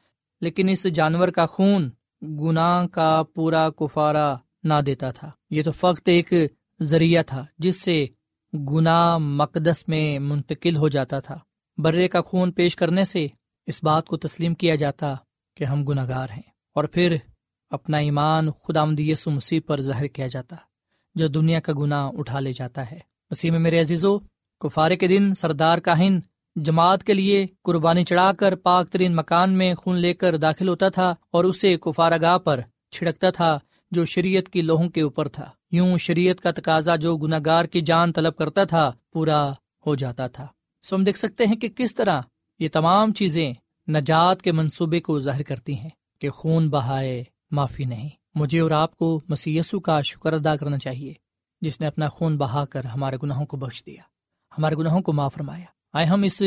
لیکن 0.41 0.69
اس 0.69 0.87
جانور 0.95 1.29
کا 1.29 1.47
خون 1.47 1.91
گناہ 2.23 2.87
کا 2.87 3.23
پورا 3.35 3.71
کفارہ 3.71 4.37
نہ 4.63 4.75
دیتا 4.87 5.11
تھا۔ 5.11 5.31
یہ 5.51 5.63
تو 5.63 5.71
فقط 5.71 6.09
ایک 6.09 6.33
ذریعہ 6.81 7.23
تھا 7.23 7.45
جس 7.59 7.83
سے 7.83 8.07
گناہ 8.55 9.19
مقدس 9.19 9.89
میں 9.89 10.19
منتقل 10.19 10.77
ہو 10.77 10.89
جاتا 10.89 11.21
تھا۔ 11.21 11.39
برے 11.79 12.09
کا 12.09 12.21
خون 12.21 12.53
پیش 12.53 12.77
کرنے 12.77 13.05
سے 13.05 13.27
اس 13.67 13.85
بات 13.85 14.07
کو 14.07 14.17
تسلیم 14.17 14.55
کیا 14.55 14.75
جاتا 14.75 15.15
کہ 15.57 15.65
ہم 15.65 15.85
گناہ 15.85 16.09
گار 16.09 16.31
ہیں 16.31 16.43
اور 16.75 16.85
پھر 16.85 17.17
اپنا 17.71 17.97
ایمان 17.97 18.51
خدا 18.51 18.85
یسو 18.99 19.31
مسیح 19.31 19.61
پر 19.67 19.81
ظاہر 19.81 20.07
کیا 20.07 20.27
جاتا 20.27 20.57
جو 21.15 21.29
دنیا 21.29 21.61
کا 21.61 21.73
گناہ 21.73 22.11
اٹھا 22.19 22.41
لے 22.41 22.53
جاتا 22.53 22.91
ہے۔ 22.91 22.99
مسیح 23.31 23.51
میں 23.51 23.59
میرے 23.59 23.81
عزیزو، 23.81 24.19
کفارے 24.61 24.97
کے 24.97 25.09
دن، 25.09 25.35
سردار 25.35 25.79
کاہن 25.79 26.21
جماعت 26.65 27.05
کے 27.05 27.15
لیے 27.15 27.47
قربانی 27.63 28.05
چڑھا 28.05 28.33
کر 28.33 28.55
پاک 28.55 28.89
ترین 28.89 29.17
مکان 29.17 29.51
میں 29.51 29.75
خون 29.75 29.97
لے 29.97 30.15
کر 30.15 30.37
داخل 30.37 30.69
ہوتا 30.69 30.89
تھا 30.89 31.15
اور 31.31 31.45
اسے 31.45 31.77
کفارہ 31.77 32.15
گاہ 32.23 32.39
پر 32.39 32.61
چھڑکتا 32.91 33.31
تھا 33.31 33.59
جو 33.91 34.05
شریعت 34.05 34.49
کی 34.49 34.61
لوہوں 34.61 34.89
کے 34.89 35.01
اوپر 35.01 35.29
تھا۔ 35.29 35.51
یوں 35.73 35.99
شریعت 35.99 36.41
کا 36.41 36.51
تقاضا 36.51 36.97
جو 36.97 37.17
گناگار 37.17 37.65
کی 37.65 37.81
جان 37.81 38.13
طلب 38.13 38.37
کرتا 38.37 38.65
تھا 38.65 38.93
پورا 39.13 39.53
ہو 39.87 39.95
جاتا 39.95 40.27
تھا۔ 40.27 40.47
سو 40.83 40.97
ہم 40.97 41.05
دیکھ 41.05 41.19
سکتے 41.19 41.45
ہیں 41.45 41.57
کہ 41.57 41.69
کس 41.69 41.95
طرح 41.95 42.21
یہ 42.59 42.69
تمام 42.73 43.13
چیزیں 43.13 43.53
نجات 43.89 44.43
کے 44.43 44.53
منصوبے 44.53 45.01
کو 45.01 45.19
ظاہر 45.19 45.43
کرتی 45.43 45.79
ہیں 45.79 45.91
کہ 46.19 46.31
خون 46.31 46.69
بہائے 46.71 47.25
معافی 47.51 47.85
نہیں۔ 47.85 48.09
مجھے 48.35 48.61
اور 48.61 48.71
آپ 48.71 48.97
کو 48.97 49.21
مسیسو 49.29 49.81
کا 49.81 50.01
شکر 50.01 50.33
ادا 50.33 50.57
کرنا 50.57 50.79
چاہیے۔ 50.79 51.15
جس 51.61 51.81
نے 51.81 51.87
اپنا 51.87 52.09
خون 52.09 52.39
بہا 52.39 52.65
کر 52.65 52.85
ہمارے 52.85 53.17
گناہوں 53.23 53.47
کو 53.47 53.57
بخش 53.57 53.87
دیا، 53.87 54.03
ہمارے 54.59 54.75
گناہوں 54.75 55.01
کو 55.01 55.13
معاف 55.13 55.35
فرمایا۔ 55.35 55.78
آئے 55.95 56.07
ہم 56.07 56.23
اس 56.23 56.43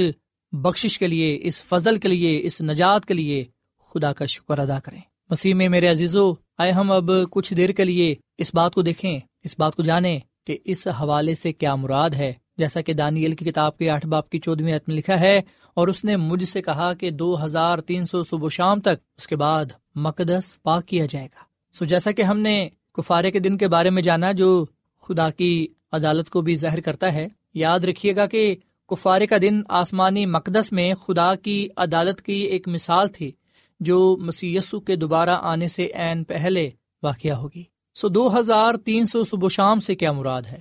بخشش 0.54 0.98
کے 1.00 1.08
لیے، 1.08 1.38
اس 1.42 1.62
فضل 1.62 1.98
کے 2.00 2.08
لیے، 2.08 2.40
اس 2.44 2.62
نجات 2.62 3.06
کے 3.06 3.14
لیے 3.14 3.44
خدا 3.92 4.12
کا 4.14 4.26
شکر 4.26 4.60
ادا 4.60 4.80
کریں۔ 4.80 5.00
مسیح 5.30 5.54
میں 5.54 5.70
میرے 5.70 5.88
عزیزو، 5.88 6.32
آئے 6.58 6.72
ہم 6.72 6.92
اب 6.92 7.12
کچھ 7.32 7.54
دیر 7.54 7.70
کے 7.70 7.86
لیے 7.86 8.14
اس 8.38 8.54
بات 8.56 8.74
کو 8.74 8.82
دیکھیں، 8.82 9.20
اس 9.44 9.56
بات 9.60 9.76
کو 9.76 9.84
جانیں 9.84 10.18
کہ 10.48 10.58
اس 10.66 10.88
حوالے 11.02 11.36
سے 11.36 11.54
کیا 11.54 11.76
مراد 11.76 12.10
ہے۔ 12.10 12.32
جیسا 12.58 12.82
کہ 12.82 12.94
دانیل 12.94 13.36
کی 13.36 13.46
کتاب 13.46 13.78
کے 13.78 13.90
آٹھ 13.90 14.06
باپ 14.06 14.30
کی 14.30 14.40
چودہویں 14.40 14.74
میں 14.88 14.96
لکھا 14.96 15.20
ہے، 15.20 15.40
اور 15.78 15.88
اس 15.88 16.04
نے 16.04 16.16
مجھ 16.18 16.44
سے 16.44 16.62
کہا 16.62 16.94
کہ 16.94 17.10
دو 17.12 17.34
ہزار 17.46 17.80
تین 17.82 18.06
سو 18.06 18.24
صبح 18.24 18.50
شام 18.50 18.82
تک 18.82 19.02
اس 19.18 19.28
کے 19.28 19.36
بعد 19.36 19.66
مقدس 19.96 20.62
پاک 20.64 20.86
کیا 20.86 21.06
جائے 21.06 21.26
گا۔ 21.26 21.44
سو 21.76 21.86
جیسا 21.86 22.12
کہ 22.12 22.22
ہم 22.22 22.40
نے 22.40 22.68
کفارے 22.94 23.32
کے 23.32 23.40
دن 23.40 23.58
کے 23.58 23.68
بارے 23.68 23.90
میں 23.90 24.02
جانا، 24.02 24.32
جو 24.32 24.66
خدا 25.04 25.30
کی 25.30 25.68
عدالت 25.92 26.30
کو 26.30 26.42
بھی 26.42 26.56
ظاہر 26.56 26.82
کرتا 26.82 27.14
ہے، 27.14 27.28
یاد 27.54 27.80
رکھیے 27.80 28.16
گا 28.16 28.26
کہ 28.26 28.56
کفارے 28.92 29.28
کا 29.28 29.38
دن 29.42 29.62
آسمانی 29.70 30.26
مقدس 30.26 30.72
میں 30.72 30.94
خدا 30.96 31.34
کی 31.36 31.68
عدالت 31.78 32.22
کی 32.22 32.40
ایک 32.44 32.68
مثال 32.68 33.08
تھی، 33.08 33.32
جو 33.80 34.18
مسیسو 34.22 34.80
کے 34.80 34.96
دوبارہ 34.96 35.38
آنے 35.44 35.68
سے 35.68 35.90
عین 35.96 36.24
پہلے 36.24 36.70
واقع 37.04 37.34
ہوگی۔ 37.34 37.64
سو 37.96 38.08
دو 38.08 38.28
ہزار 38.40 38.74
تین 38.86 39.06
سو 39.06 39.24
صبح 39.24 39.48
شام 39.48 39.80
سے 39.80 39.96
کیا 39.96 40.12
مراد 40.12 40.42
ہے؟ 40.42 40.60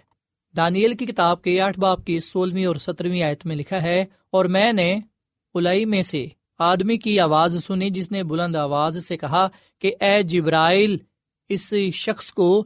دانیل 0.55 0.95
کی 0.97 1.07
کتاب 1.07 1.43
کے 1.43 1.61
آٹھ 1.61 1.79
باپ 1.79 2.05
کی 2.05 2.19
سولہویں 2.21 2.65
اور 2.67 2.77
سترویں 2.77 3.23
آیت 3.23 3.47
میں 3.47 3.57
لکھا 3.57 3.83
ہے، 3.83 4.05
اور 4.31 4.45
میں 4.45 4.73
نے 4.73 4.91
الائی 5.55 5.85
میں 5.85 6.03
سے 6.03 6.27
آدمی 6.61 6.97
کی 6.97 7.19
آواز 7.21 7.65
سنی 7.65 7.91
جس 7.91 8.11
نے 8.13 8.23
بلند 8.23 8.57
آواز 8.57 9.05
سے 9.07 9.17
کہا 9.17 9.47
کہ 9.83 9.93
اے 10.01 10.23
جبرائل 10.23 10.97
اس 11.51 11.73
شخص 11.95 12.31
کو 12.33 12.65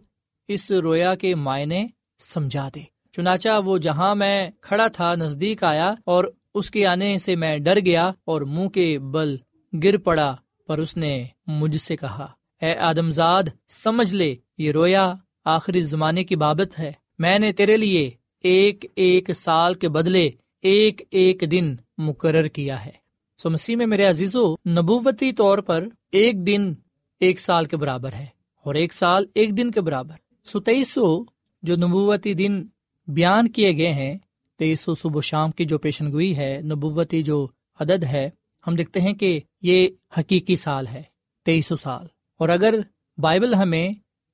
اس 0.48 0.70
رویا 0.85 1.14
کے 1.14 1.35
معنی 1.35 1.87
سمجھا 2.20 2.68
دے۔ 2.74 2.81
چنانچہ 3.16 3.61
وہ 3.64 3.79
جہاں 3.79 4.14
میں 4.14 4.50
کھڑا 4.61 4.87
تھا 4.87 5.14
نزدیک 5.14 5.64
آیا 5.64 5.94
اور 6.05 6.24
اس 6.55 6.70
کے 6.70 6.87
آنے 6.87 7.18
سے 7.18 7.37
میں 7.37 7.59
ڈر 7.59 7.79
گیا 7.87 8.12
اور 8.24 8.42
منہ 8.42 8.68
کے 8.68 8.98
بل 8.98 9.37
گر 9.83 9.96
پڑا، 9.98 10.35
پر 10.66 10.79
اس 10.79 10.96
نے 10.96 11.24
مجھ 11.46 11.77
سے 11.77 11.96
کہا، 11.96 12.27
اے 12.62 12.74
آدمزاد، 12.74 13.42
سمجھ 13.68 14.14
لے، 14.14 14.35
یہ 14.59 14.72
رویا 14.72 15.14
آخری 15.44 15.83
زمانے 15.83 16.24
کی 16.24 16.37
بابت 16.37 16.79
ہے۔ 16.79 16.92
میں 17.18 17.38
نے 17.38 17.53
تیرے 17.53 17.77
لیے 17.77 18.11
ایک 18.40 18.87
ایک 18.94 19.33
سال 19.33 19.74
کے 19.74 19.88
بدلے 19.88 20.31
ایک 20.61 21.03
ایک 21.11 21.44
دن 21.50 21.74
مقرر 21.98 22.46
کیا 22.48 22.85
ہے۔ 22.87 22.92
سو 23.38 23.50
مسیح 23.50 23.77
میں 23.77 23.87
میرے 23.87 24.05
عزیز 24.05 24.37
و 24.37 24.55
نبوتی 24.55 25.33
طور 25.33 25.59
پر 25.59 25.88
ایک 26.11 26.46
دن 26.46 26.72
ایک 27.20 27.40
سال 27.40 27.64
کے 27.64 27.77
برابر 27.77 28.12
ہے 28.12 28.27
اور 28.64 28.74
ایک 28.74 28.92
سال 28.92 29.24
ایک 29.35 29.57
دن 29.59 29.70
کے 29.70 29.81
برابر۔ 29.81 30.16
سو 30.44 30.61
تیئیس 30.61 30.88
سو 30.88 31.24
جو 31.62 31.77
نبوتی 31.77 32.35
دن 32.35 32.62
بیان 33.06 33.48
کیے 33.48 33.76
گئے 33.76 33.92
ہیں، 33.92 34.18
تیئیس 34.58 34.80
سو 34.80 34.94
صبح 34.94 35.20
شام 35.20 35.50
کی 35.50 35.64
جو 35.64 35.78
پیشن 35.78 36.12
گوئی 36.12 36.36
ہے، 36.36 36.60
نبوتی 36.62 37.22
جو 37.22 37.46
عدد 37.80 38.04
ہے، 38.04 38.30
ہم 38.66 38.74
دیکھتے 38.74 39.00
ہیں 39.00 39.12
کہ 39.12 39.40
یہ 39.62 39.88
حقیقی 40.18 40.56
سال 40.56 40.86
ہے، 40.86 41.02
تیئیس 41.44 41.66
سو 41.66 41.76
سال۔ 41.76 42.06
اور 42.38 42.48
اگر 42.48 42.74
بائبل 43.18 43.54
ہمیں 43.54 43.88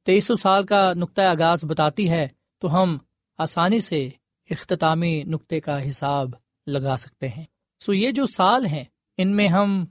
تیئیس 0.07 0.25
سو 0.25 0.37
سال 0.37 0.63
کا 0.63 0.93
نقطۂ 0.97 1.23
آغاز 1.23 1.65
بتاتی 1.65 2.11
ہے، 2.11 2.29
تو 2.59 2.83
ہم 2.83 2.99
آسانی 3.39 3.81
سے 3.81 4.09
اختتامی 4.51 5.23
نقطے 5.23 5.61
کا 5.61 5.89
حساب 5.89 6.31
لگا 6.67 6.97
سکتے 6.97 7.29
ہیں۔ 7.29 7.45
سو 7.81 7.95
یہ 7.95 8.11
جو 8.11 8.27
سال 8.27 8.67
ہیں، 8.67 8.85
ان 9.17 9.37
میں 9.37 9.49
ہم 9.49 9.85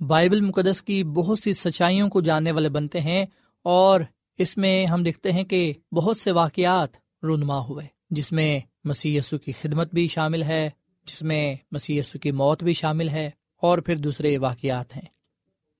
بائبل 0.00 0.40
مقدس 0.40 0.82
کی 0.82 1.04
بہت 1.04 1.38
سی 1.38 1.52
سچائیوں 1.52 2.08
کو 2.08 2.20
جاننے 2.20 2.52
والے 2.52 2.68
بنتے 2.68 3.00
ہیں، 3.00 3.26
اور 3.62 4.00
اس 4.38 4.56
میں 4.56 4.86
ہم 4.86 5.02
دیکھتے 5.02 5.32
ہیں 5.32 5.44
کہ 5.44 5.72
بہت 5.92 6.16
سے 6.16 6.30
واقعات 6.30 6.96
رونما 7.22 7.58
ہوئے۔ 7.58 7.95
جس 8.10 8.32
میں 8.32 8.60
مسی 8.84 9.18
کی 9.44 9.52
خدمت 9.52 9.94
بھی 9.94 10.06
شامل 10.08 10.42
ہے، 10.42 10.68
جس 11.06 11.22
میں 11.22 11.54
مسی 11.72 12.00
کی 12.22 12.30
موت 12.30 12.62
بھی 12.64 12.72
شامل 12.72 13.08
ہے، 13.08 13.28
اور 13.62 13.78
پھر 13.78 13.96
دوسرے 13.96 14.36
واقعات 14.38 14.96
ہیں۔ 14.96 15.04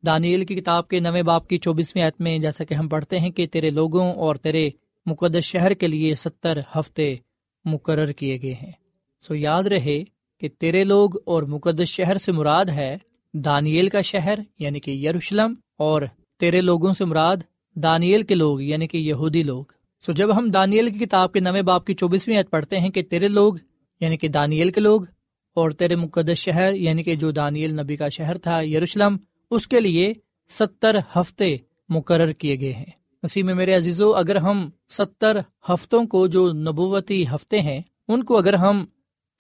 دانیل 0.03 0.45
کی 0.45 0.55
کتاب 0.55 0.89
کے 0.89 1.01
نویں 1.01 1.23
باپ 1.23 1.49
کی 1.49 1.59
چوبیسویں 1.59 2.05
عت 2.05 2.21
میں 2.21 2.39
جیسا 2.39 2.65
کہ 2.65 2.75
ہم 2.75 2.89
پڑھتے 2.89 3.19
ہیں 3.19 3.31
کہ 3.31 3.47
تیرے 3.47 3.71
لوگوں 3.71 4.13
اور 4.13 4.37
تیرے 4.37 4.69
مقدس 5.07 5.45
شہر 5.45 5.75
کے 5.75 5.89
لیے 5.89 6.15
ستر 6.15 6.59
ہفتے 6.75 7.15
مقرر 7.65 8.13
کیے 8.13 8.37
گئے 8.43 8.55
ہیں۔ 8.55 8.73
سو 9.23 9.35
یاد 9.35 9.63
رہے 9.63 10.03
کہ 10.41 10.49
تیرے 10.59 10.85
لوگ 10.85 11.17
اور 11.25 11.43
مقدس 11.43 11.89
شہر 11.89 12.19
سے 12.19 12.33
مراد 12.33 12.65
ہے 12.65 12.97
دانیل 13.35 13.89
کا 13.89 14.01
شہر 14.03 14.39
یعنی 14.59 14.81
کہ 14.81 14.91
یروشلم، 14.91 15.55
اور 15.79 16.03
تیرے 16.41 16.61
لوگوں 16.61 16.93
سے 16.93 17.05
مراد 17.05 17.37
دانیل 17.77 18.23
کے 18.23 18.35
لوگ 18.35 18.61
یعنی 18.63 18.87
کہ 18.87 18.97
یہودی 18.97 19.43
لوگ۔ 19.43 19.65
سو 20.07 20.13
جب 20.13 20.37
ہم 20.37 20.51
دانیل 20.51 20.91
کی 20.91 20.99
کتاب 20.99 21.33
کے 21.33 21.41
نویں 21.41 21.63
باپ 21.63 21.87
کی 21.87 21.95
چوبیسویں 21.95 22.37
عید 22.37 22.51
پڑھتے 22.51 22.79
ہیں 22.79 22.89
کہ 22.91 23.03
تیرے 23.03 23.29
لوگ 23.29 23.55
یعنی 24.01 24.17
کہ 24.17 24.29
دانیل 24.29 24.71
کے 24.71 24.81
لوگ، 24.81 25.03
اور 25.57 25.71
تیرے 25.71 25.97
مقدس 25.97 26.39
شہر 26.39 26.75
یعنی 26.75 27.03
کہ 27.03 27.15
جو 27.15 27.31
دانیل 27.31 27.75
نبی 27.81 27.97
کا 27.97 28.09
شہر 28.09 28.39
تھا، 28.39 28.61
یروشلم، 28.61 29.17
اس 29.51 29.67
کے 29.69 29.81
لیے 29.81 30.13
ستر 30.51 30.97
ہفتے 31.17 31.57
مقرر 31.89 32.33
کیے 32.33 32.59
گئے 32.61 32.73
ہیں۔ 32.73 32.91
مسیح 33.23 33.43
میں 33.45 33.55
میرے 33.55 33.75
عزیزو، 33.75 34.13
اگر 34.15 34.37
ہم 34.37 34.69
ستر 34.89 35.39
ہفتوں 35.69 36.05
کو 36.05 36.27
جو 36.27 36.47
نبوتی 36.53 37.23
ہفتے 37.35 37.61
ہیں، 37.61 37.81
ان 38.09 38.23
کو 38.25 38.39
اگر 38.39 38.55
ہم 38.55 38.85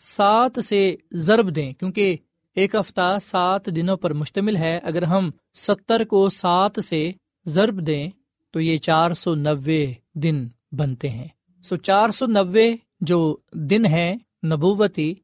سات 0.00 0.58
سے 0.64 0.94
ضرب 1.12 1.54
دیں، 1.56 1.72
کیونکہ 1.72 2.16
ایک 2.56 2.74
ہفتہ 2.74 3.16
سات 3.22 3.66
دنوں 3.76 3.96
پر 3.96 4.12
مشتمل 4.12 4.56
ہے، 4.56 4.78
اگر 4.82 5.02
ہم 5.02 5.30
ستر 5.54 6.04
کو 6.04 6.28
سات 6.32 6.84
سے 6.84 7.10
ضرب 7.46 7.86
دیں، 7.86 8.08
تو 8.54 8.60
یہ 8.60 8.76
چار 8.76 9.14
سو 9.14 9.34
نوے 9.34 9.84
دن 10.14 10.46
بنتے 10.72 11.08
ہیں۔ 11.08 11.28
سو 11.62 11.76
چار 11.76 12.08
سو 12.08 12.26
نوے 12.26 12.74
جو 13.00 13.36
دن 13.52 13.86
ہے 13.86 14.16
نبوتی، 14.46 15.14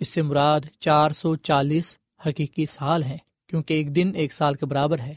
اس 0.00 0.08
سے 0.08 0.22
مراد 0.22 0.60
چار 0.80 1.10
سو 1.10 1.34
چالیس 1.34 1.96
حقیقی 2.26 2.66
سال 2.66 3.02
ہے 3.02 3.18
کیونکہ 3.46 3.74
ایک 3.74 3.96
دن 3.96 4.12
ایک 4.14 4.32
سال 4.32 4.54
کے 4.54 4.66
برابر 4.66 4.98
ہے۔ 4.98 5.14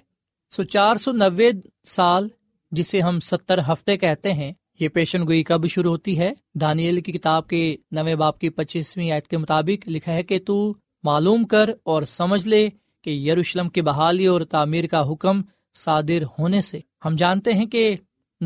سو 0.51 0.63
چار 0.63 0.95
سو 0.95 1.11
نوے 1.11 1.51
سال، 1.85 2.27
جسے 2.71 2.99
ہم 2.99 3.19
ستر 3.19 3.59
ہفتے 3.59 3.97
کہتے 3.97 4.33
ہیں، 4.33 4.53
یہ 4.79 4.89
پیشن 4.89 5.23
گوئی 5.23 5.43
کب 5.43 5.67
شروع 5.67 5.91
ہوتی 5.91 6.19
ہے؟ 6.19 6.33
دانیل 6.61 7.01
کی 7.01 7.11
کتاب 7.11 7.47
کے 7.47 7.75
نویں 7.91 8.15
باپ 8.15 8.39
کی 8.39 8.49
پچیسویں 8.49 9.11
آیت 9.11 9.27
کے 9.27 9.37
مطابق 9.37 9.87
لکھا 9.87 10.13
ہے 10.13 10.23
کہ 10.23 10.39
تو 10.39 10.73
معلوم 11.03 11.43
کر 11.43 11.69
اور 11.83 12.03
سمجھ 12.03 12.47
لے 12.47 12.69
کہ 13.01 13.09
یروشلم 13.09 13.69
کی 13.69 13.81
بحالی 13.81 14.25
اور 14.25 14.41
تعمیر 14.41 14.87
کا 14.87 15.11
حکم 15.11 15.41
صادر 15.75 16.23
ہونے 16.39 16.61
سے۔ 16.61 16.79
ہم 17.05 17.15
جانتے 17.15 17.53
ہیں 17.53 17.65
کہ 17.65 17.95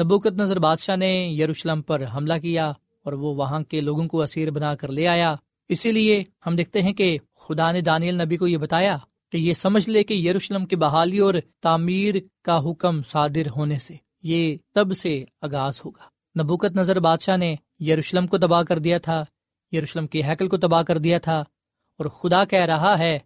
نبوکت 0.04 0.34
نظر 0.38 0.60
بادشاہ 0.60 0.96
نے 0.96 1.28
یروشلم 1.28 1.82
پر 1.82 2.04
حملہ 2.16 2.34
کیا 2.42 2.72
اور 3.06 3.14
وہ 3.14 3.36
وہاں 3.36 3.60
کے 3.62 3.82
لوگوں 3.82 4.08
کو 4.08 4.22
اسیر 4.22 4.52
بنا 4.52 4.76
کر 4.76 4.88
لے 4.88 5.08
آیا۔ 5.08 5.36
اسی 5.70 5.92
لیے 5.92 6.24
ہم 6.48 6.56
دیکھتے 6.56 6.82
ہیں 6.82 6.94
کہ 6.94 7.18
خدا 7.36 7.72
نے 7.72 7.82
دانیل 7.82 8.22
نبی 8.22 8.38
کو 8.38 8.48
یہ 8.48 8.58
بتایا 8.58 8.98
کہ 9.32 9.38
یہ 9.38 9.54
سمجھ 9.54 9.90
لے 9.90 10.04
کہ 10.04 10.14
یروشلم 10.14 10.66
کی 10.66 10.76
بحالی 10.76 11.20
اور 11.20 11.34
تعمیر 11.62 12.16
کا 12.42 12.58
حکم 12.66 13.02
صادر 13.04 13.50
ہونے 13.56 13.80
سے 13.80 13.96
یہ 14.24 14.58
تب 14.74 14.94
سے 14.94 15.24
آغاز 15.42 15.82
ہوگا۔ 15.86 16.08
نبوکت 16.44 16.76
نظر 16.76 17.00
بادشاہ 17.00 17.38
نے 17.38 17.56
یروشلم 17.80 18.28
کو 18.28 18.38
تباہ 18.38 18.64
کر 18.64 18.80
دیا 18.80 18.98
تھا، 18.98 19.24
یروشلم 19.72 20.08
کی 20.08 20.24
حیکل 20.24 20.48
کو 20.48 20.58
تباہ 20.58 20.82
کر 20.82 20.98
دیا 20.98 21.18
تھا 21.18 21.40
اور 22.00 22.06
خدا 22.06 22.46
کہہ 22.46 22.66
رہا 22.66 23.00
ہے 23.00 23.18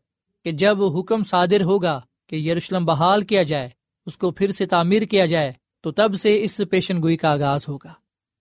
کہ 0.46 0.52
جب 0.52 0.84
حکم 0.84 1.24
صادر 1.24 1.62
ہوگا 1.62 2.00
کہ 2.30 2.36
یروشلم 2.36 2.86
بحال 2.86 3.22
کیا 3.22 3.44
جائے، 3.44 3.70
اس 4.06 4.18
کو 4.18 4.32
پھر 4.32 4.52
سے 4.52 4.66
تعمیر 4.66 5.02
کیا 5.02 5.26
جائے 5.26 5.52
تو 5.84 5.92
تب 5.92 6.16
سے 6.16 6.44
اس 6.44 6.62
پیشن 6.72 7.02
گوئی 7.02 7.18
کا 7.18 7.32
آغاز 7.32 7.68
ہوگا۔ 7.68 7.94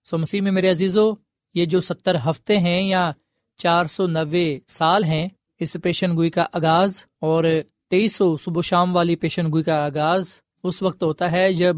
سو 0.04 0.18
مسیح 0.18 0.40
میں 0.40 0.52
میرے 0.52 0.70
عزیزو، 0.70 1.12
یہ 1.54 1.64
جو 1.64 1.80
ستر 1.80 2.16
ہفتے 2.26 2.58
ہیں 2.58 2.82
یا 2.82 3.10
چار 3.58 3.84
سو 3.84 4.06
نوے 4.06 4.58
سال 4.68 5.04
ہیں، 5.04 5.28
اس 5.60 5.76
پیشن 5.82 6.16
گوئی 6.16 6.30
کا 6.30 6.46
آغاز 6.52 7.04
اور 7.20 7.44
تیئیس 7.90 8.16
سو 8.16 8.36
صبح 8.36 8.58
و 8.58 8.62
شام 8.62 8.96
والی 8.96 9.16
پیشن 9.16 9.50
گوئی 9.52 9.64
کا 9.64 9.84
آغاز 9.84 10.24
اس 10.64 10.82
وقت 10.82 11.02
ہوتا 11.02 11.32
ہے 11.32 11.52
جب 11.52 11.76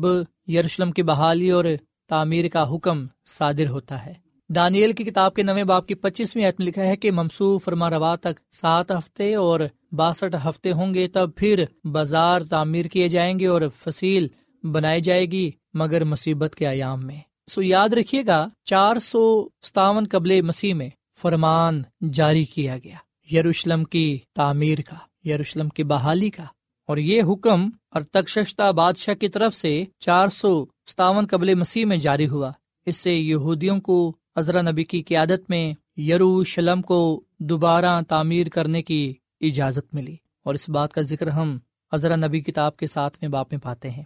یروشلم 0.49 0.93
کی 0.93 1.03
بحالی 1.03 1.51
اور 1.51 1.65
تعمیر 2.09 2.49
کا 2.49 2.75
حکم 2.75 3.07
صادر 3.27 3.69
ہوتا 3.69 4.07
ہے۔ 4.07 4.13
دانیل 4.51 4.93
کی 4.93 5.05
کتاب 5.05 5.35
کے 5.35 5.43
نویں 5.43 5.65
باپ 5.65 5.87
کی 5.87 5.95
پچیسویں 5.95 6.45
عید 6.45 6.55
میں 6.59 6.67
لکھا 6.67 6.83
ہے 6.83 6.97
کہ 6.97 7.11
ممسو 7.11 7.59
فرما 7.59 7.91
روا 7.91 8.15
تک 8.15 8.41
سات 8.51 8.91
ہفتے 8.91 9.35
اور 9.35 9.61
باسٹھ 9.93 10.37
ہفتے 10.49 10.73
ہوں 10.73 10.95
گے، 10.95 11.09
تب 11.09 11.31
پھر 11.37 11.65
بازار 11.85 12.41
تعمیر 12.41 12.85
کیے 12.85 13.09
جائیں 13.09 13.39
گے 13.39 13.47
اور 13.47 13.63
فصیل 13.79 14.29
بنائی 14.73 15.01
جائے 15.01 15.27
گی 15.27 15.51
مگر 15.75 16.05
مصیبت 16.05 16.55
کے 16.55 16.69
ایام 16.69 17.07
میں۔ 17.07 17.21
سو 17.51 17.63
یاد 17.63 17.89
رکھیے 17.89 18.23
گا، 18.27 18.49
چار 18.65 18.99
سو 18.99 19.49
ستاون 19.63 20.07
قبل 20.11 20.41
مسیح 20.41 20.75
میں 20.75 20.89
فرمان 21.23 21.83
جاری 22.13 22.45
کیا 22.45 22.77
گیا۔ 22.85 22.97
یروشلم 23.35 23.85
کی 23.85 24.19
تعمیر 24.35 24.79
کا، 24.79 25.29
یروشلم 25.29 25.69
کی 25.69 25.85
بحالی 25.85 26.31
کا۔ 26.31 26.45
اور 26.87 26.97
یہ 26.97 27.23
حکم 27.23 27.69
اور 27.91 28.03
تکشتہ 28.03 28.73
بادشاہ 28.73 29.15
کی 29.15 29.29
طرف 29.29 29.55
سے 29.55 29.85
چار 29.99 30.29
سو 30.29 30.65
ستاون 30.87 31.27
قبل 31.31 31.55
مسیح 31.55 31.85
میں 31.85 31.97
جاری 31.97 32.29
ہوا۔ 32.29 32.51
اس 32.87 32.97
سے 32.97 33.13
یہودیوں 33.13 33.81
کو 33.81 34.17
عذرا 34.37 34.63
نبی 34.63 34.85
کی 34.85 35.03
قیادت 35.03 35.51
میں 35.51 36.01
یروشلم 36.01 36.83
کو 36.83 37.25
دوبارہ 37.39 38.01
تعمیر 38.09 38.49
کرنے 38.49 38.83
کی 38.83 39.15
اجازت 39.41 39.95
ملی۔ 39.95 40.17
اور 40.45 40.55
اس 40.55 40.69
بات 40.69 40.93
کا 40.93 41.01
ذکر 41.01 41.27
ہم 41.27 41.59
عذرا 41.93 42.17
نبی 42.17 42.41
کتاب 42.41 42.77
کے 42.77 42.87
ساتھ 42.87 43.19
میں 43.21 43.29
باپ 43.29 43.53
میں 43.53 43.61
پاتے 43.61 43.91
ہیں۔ 43.91 44.03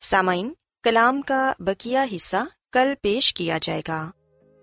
سامعین، 0.00 0.52
کلام 0.82 1.20
کا 1.22 1.52
بکیا 1.58 2.06
حصہ 2.16 2.36
کل 2.72 2.94
پیش 3.02 3.34
کیا 3.34 3.58
جائے 3.62 3.82
گا۔ 3.88 4.10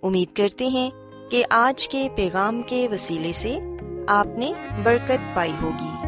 امید 0.04 0.36
کرتے 0.36 0.68
ہیں 0.68 0.90
کہ 1.32 1.46
آج 1.50 1.88
کے 1.88 2.08
پیغام 2.16 2.62
کے 2.62 2.88
وسیلے 2.92 3.34
سے 3.34 3.60
آپ 4.08 4.28
نے 4.38 4.54
برکت 4.84 5.36
پائی 5.36 5.54
ہوگی۔ 5.62 6.06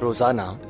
روزانہ 0.00 0.69